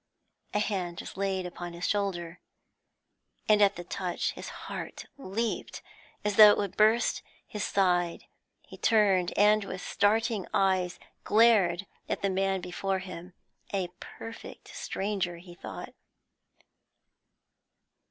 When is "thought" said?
15.53-15.93